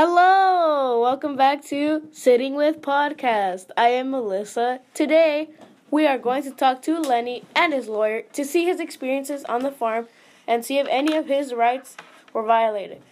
[0.00, 3.72] Hello, welcome back to Sitting with Podcast.
[3.76, 4.78] I am Melissa.
[4.94, 5.48] Today,
[5.90, 9.64] we are going to talk to Lenny and his lawyer to see his experiences on
[9.64, 10.06] the farm
[10.46, 11.96] and see if any of his rights
[12.32, 13.02] were violated.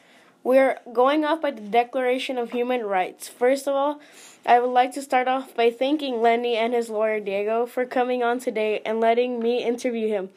[0.45, 3.29] We're going off by the Declaration of Human Rights.
[3.29, 4.01] First of all,
[4.47, 8.23] I would like to start off by thanking Lenny and his lawyer Diego for coming
[8.23, 10.31] on today and letting me interview him.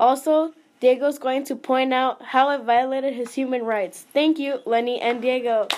[0.00, 4.04] Also, Diego's going to point out how it violated his human rights.
[4.12, 5.68] Thank you, Lenny and Diego.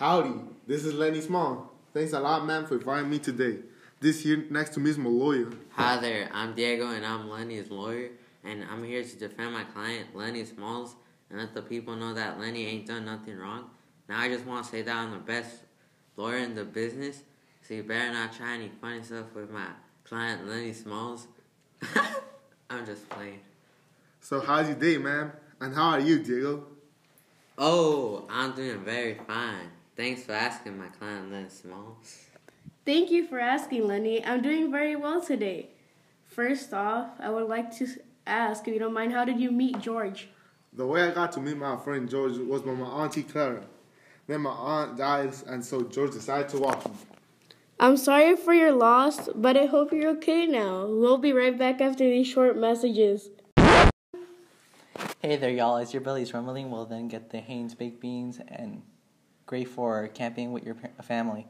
[0.00, 0.32] Howdy,
[0.66, 1.70] this is Lenny Small.
[1.92, 3.58] Thanks a lot, man, for inviting me today.
[4.00, 5.50] This here next to me is my lawyer.
[5.72, 8.08] Hi there, I'm Diego and I'm Lenny's lawyer,
[8.42, 10.96] and I'm here to defend my client, Lenny Smalls,
[11.28, 13.68] and let the people know that Lenny ain't done nothing wrong.
[14.08, 15.50] Now I just want to say that I'm the best
[16.16, 17.22] lawyer in the business,
[17.60, 19.66] so you better not try any funny stuff with my
[20.04, 21.26] client, Lenny Smalls.
[22.70, 23.40] I'm just playing.
[24.22, 25.32] So, how's your day, man?
[25.60, 26.64] And how are you, Diego?
[27.58, 29.72] Oh, I'm doing very fine.
[29.96, 32.26] Thanks for asking my client, Lenny Smalls.
[32.86, 34.24] Thank you for asking, Lenny.
[34.24, 35.70] I'm doing very well today.
[36.26, 37.86] First off, I would like to
[38.26, 40.28] ask, if you don't mind, how did you meet George?
[40.72, 43.64] The way I got to meet my friend George was by my auntie Clara.
[44.26, 46.94] Then my aunt died, and so George decided to walk me.
[47.80, 50.86] I'm sorry for your loss, but I hope you're okay now.
[50.86, 53.30] We'll be right back after these short messages.
[53.56, 55.76] Hey there, y'all.
[55.76, 58.82] As your belly's rumbling, we'll then get the Heinz baked beans and
[59.50, 61.44] great for camping with your family.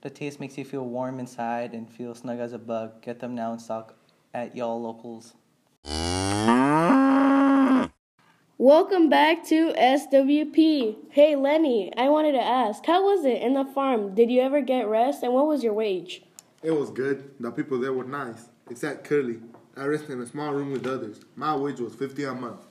[0.00, 3.00] The taste makes you feel warm inside and feel snug as a bug.
[3.02, 3.94] Get them now in stock
[4.34, 5.34] at y'all locals.
[8.58, 10.96] Welcome back to SWP.
[11.10, 14.16] Hey Lenny, I wanted to ask, how was it in the farm?
[14.16, 16.24] Did you ever get rest and what was your wage?
[16.64, 17.30] It was good.
[17.38, 19.38] The people there were nice, except Curly.
[19.76, 21.20] I rested in a small room with others.
[21.36, 22.66] My wage was 50 a month.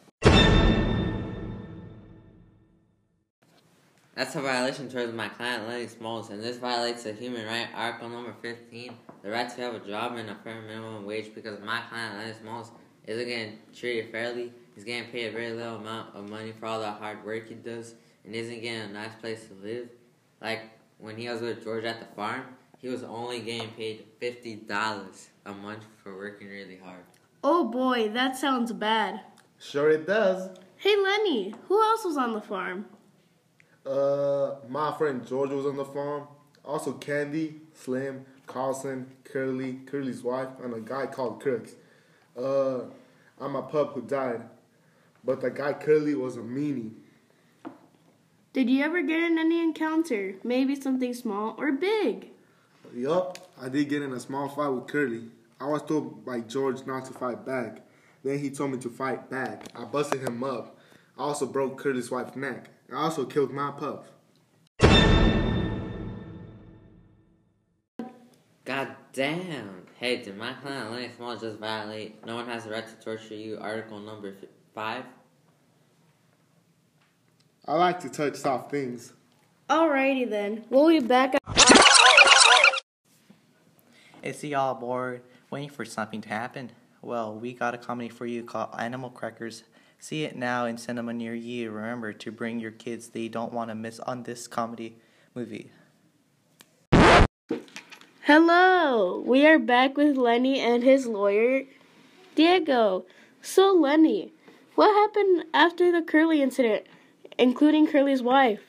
[4.16, 8.08] That's a violation towards my client Lenny Smalls, and this violates the human right article
[8.08, 11.82] number 15, the right to have a job and a fair minimum wage because my
[11.90, 12.72] client Lenny Smalls
[13.08, 14.54] isn't getting treated fairly.
[14.74, 17.56] He's getting paid a very little amount of money for all the hard work he
[17.56, 19.90] does and isn't getting a nice place to live.
[20.42, 20.62] Like
[20.98, 22.44] when he was with George at the farm,
[22.78, 27.04] he was only getting paid $50 a month for working really hard.
[27.44, 29.20] Oh boy, that sounds bad.
[29.60, 30.58] Sure, it does.
[30.78, 32.86] Hey Lenny, who else was on the farm?
[33.86, 36.28] Uh, my friend George was on the farm.
[36.64, 41.76] Also, Candy, Slim, Carlson, Curly, Curly's wife, and a guy called Crooks.
[42.38, 42.82] Uh,
[43.40, 44.42] I'm a pup who died.
[45.24, 46.92] But the guy Curly was a meanie.
[48.54, 50.36] Did you ever get in any encounter?
[50.44, 52.30] Maybe something small or big?
[52.94, 55.24] Yup, I did get in a small fight with Curly.
[55.60, 57.82] I was told by George not to fight back.
[58.24, 59.68] Then he told me to fight back.
[59.76, 60.78] I busted him up.
[61.18, 62.70] I also broke Curly's wife's neck.
[62.92, 64.08] I also killed my pup.
[68.64, 69.86] God damn.
[69.98, 73.36] Hey, did my client Lenny Small just violate No One Has the Right to Torture
[73.36, 74.36] You, article number
[74.74, 75.04] 5?
[77.68, 79.14] I like to touch soft things.
[79.70, 81.36] Alrighty then, we'll be back.
[84.22, 86.72] Is he all bored, waiting for something to happen?
[87.02, 89.64] Well, we got a comedy for you called Animal Crackers.
[90.06, 91.72] See it now in cinema near you.
[91.72, 94.98] Remember to bring your kids; they don't want to miss on this comedy
[95.34, 95.72] movie.
[98.22, 101.64] Hello, we are back with Lenny and his lawyer,
[102.36, 103.06] Diego.
[103.42, 104.32] So, Lenny,
[104.76, 106.86] what happened after the Curly incident,
[107.40, 108.62] including Curly's wife?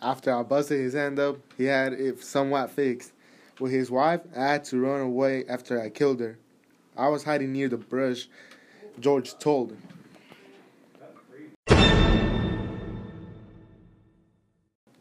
[0.00, 3.10] After I busted his hand up, he had it somewhat fixed.
[3.58, 6.38] With his wife, I had to run away after I killed her.
[6.96, 8.28] I was hiding near the brush,
[9.00, 9.76] George told.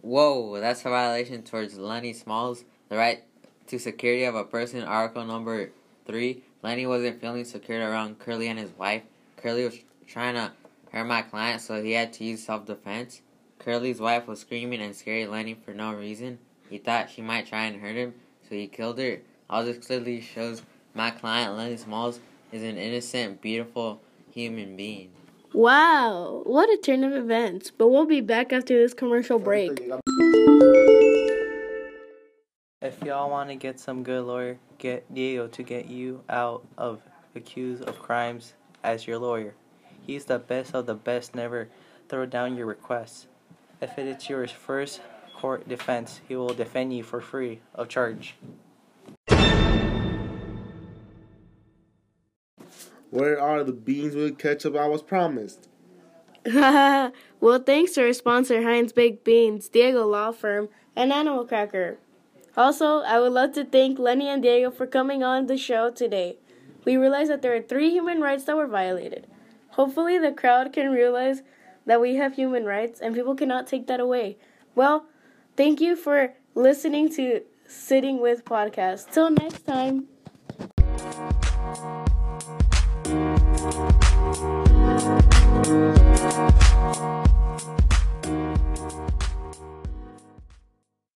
[0.01, 3.23] Whoa, that's a violation towards Lenny Smalls, the right
[3.67, 5.71] to security of a person, article number
[6.05, 6.43] 3.
[6.61, 9.03] Lenny wasn't feeling secure around Curly and his wife.
[9.37, 10.51] Curly was trying to
[10.91, 13.21] hurt my client, so he had to use self defense.
[13.59, 16.39] Curly's wife was screaming and scaring Lenny for no reason.
[16.69, 18.13] He thought she might try and hurt him,
[18.47, 19.19] so he killed her.
[19.49, 20.61] All this clearly shows
[20.93, 22.19] my client, Lenny Smalls,
[22.53, 23.99] is an innocent, beautiful
[24.31, 25.09] human being.
[25.53, 27.71] Wow, what a turn of events.
[27.71, 29.71] But we'll be back after this commercial break.
[32.81, 37.01] If y'all want to get some good lawyer, get Diego to get you out of
[37.33, 38.53] accused of crimes
[38.83, 39.55] as your lawyer.
[40.05, 41.33] He's the best of the best.
[41.33, 41.69] Never
[42.07, 43.27] throw down your requests.
[43.81, 45.01] If it is your first
[45.35, 48.35] court defense, he will defend you for free of charge.
[53.13, 55.69] Where are the beans with ketchup I was promised?
[56.45, 57.11] well,
[57.63, 61.99] thanks to our sponsor, Heinz Baked Beans, Diego Law Firm, and Animal Cracker.
[62.57, 66.37] Also, I would love to thank Lenny and Diego for coming on the show today.
[66.85, 69.27] We realize that there are three human rights that were violated.
[69.73, 71.43] Hopefully, the crowd can realize
[71.85, 74.37] that we have human rights and people cannot take that away.
[74.73, 75.05] Well,
[75.55, 79.11] thank you for listening to Sitting with Podcast.
[79.11, 80.07] Till next time.